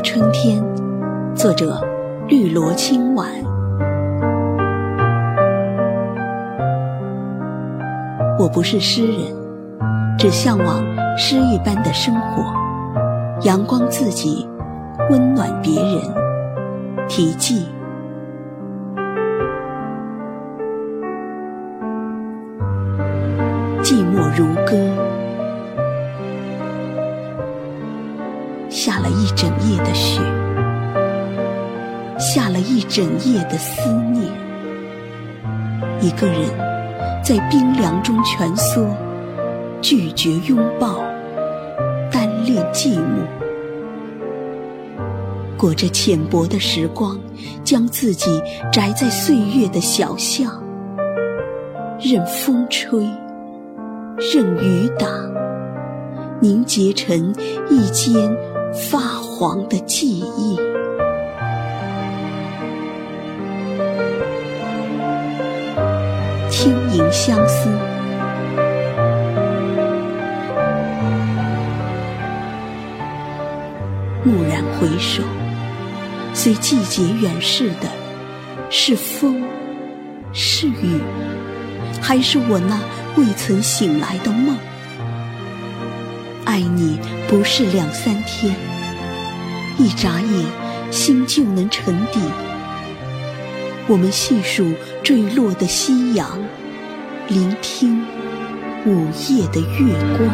[0.00, 0.62] 春天，
[1.34, 1.80] 作者
[2.28, 3.28] 绿萝清晚。
[8.38, 9.18] 我不是诗人，
[10.18, 10.84] 只向往
[11.16, 12.44] 诗一般的生活，
[13.42, 14.48] 阳光自己，
[15.10, 16.00] 温暖别人。
[17.08, 17.66] 题记：
[23.82, 25.05] 寂寞如歌。
[28.96, 30.22] 下了一整夜的雪，
[32.18, 34.24] 下了一整夜的思念。
[36.00, 36.48] 一个人
[37.22, 38.88] 在冰凉中蜷缩，
[39.82, 40.98] 拒绝拥抱，
[42.10, 43.20] 单恋寂寞。
[45.58, 47.20] 裹着浅薄的时光，
[47.62, 48.42] 将自己
[48.72, 50.50] 宅在岁月的小巷，
[52.00, 53.06] 任风吹，
[54.32, 55.06] 任雨打，
[56.40, 57.34] 凝结成
[57.68, 58.34] 一间。
[58.76, 60.56] 发黄的记忆，
[66.50, 67.70] 轻盈相思。
[74.24, 75.22] 蓦然回首，
[76.34, 77.88] 随季节远逝的，
[78.68, 79.42] 是风，
[80.32, 81.00] 是雨，
[82.02, 82.78] 还是我那
[83.16, 84.54] 未曾醒来的梦？
[86.46, 88.54] 爱你不是两三天，
[89.78, 90.46] 一眨眼
[90.92, 92.20] 心就能沉底。
[93.88, 96.38] 我们细数坠落的夕阳，
[97.26, 98.00] 聆听
[98.86, 100.30] 午夜的月光。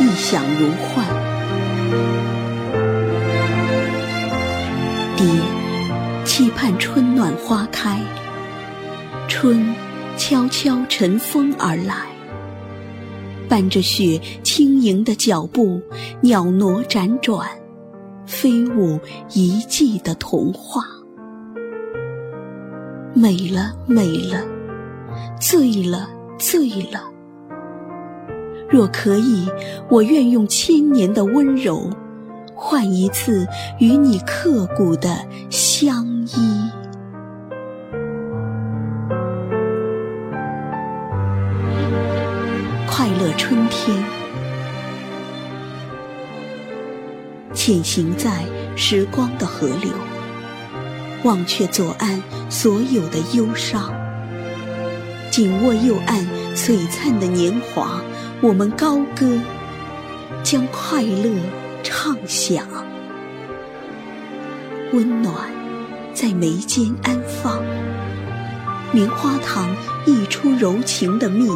[0.00, 1.06] 一想如幻，
[5.16, 5.57] 蝶。
[6.60, 8.00] 盼春暖花开，
[9.28, 9.64] 春
[10.16, 12.08] 悄悄乘风而来，
[13.48, 15.80] 伴着雪轻盈的脚步，
[16.20, 17.48] 袅挪辗转，
[18.26, 18.98] 飞舞
[19.32, 20.82] 一季的童话。
[23.14, 24.44] 美了美了，
[25.40, 27.08] 醉了醉了。
[28.68, 29.48] 若可以，
[29.88, 31.88] 我愿用千年的温柔。
[32.60, 33.46] 换一次
[33.78, 35.08] 与你刻骨的
[35.48, 36.70] 相依。
[42.86, 43.96] 快乐春天，
[47.54, 48.42] 潜行在
[48.74, 49.92] 时光的河流，
[51.22, 52.20] 忘却左岸
[52.50, 53.94] 所有的忧伤，
[55.30, 56.26] 紧握右岸
[56.56, 58.02] 璀璨的年华，
[58.42, 59.38] 我们高歌，
[60.42, 61.30] 将快乐。
[61.90, 62.66] 畅想，
[64.92, 65.34] 温暖
[66.12, 67.62] 在眉间安放，
[68.92, 71.48] 棉花糖溢出柔情的蜜，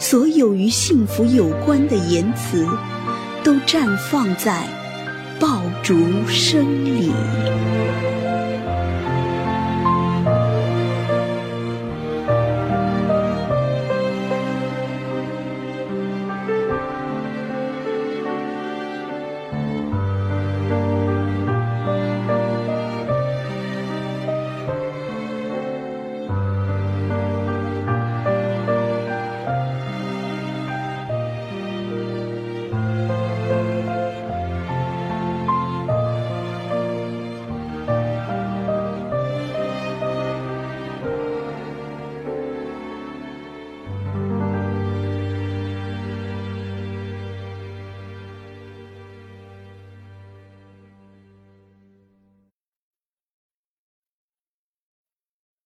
[0.00, 2.66] 所有与幸福有关的言辞，
[3.44, 4.66] 都绽放在
[5.38, 5.94] 爆竹
[6.26, 7.12] 声里。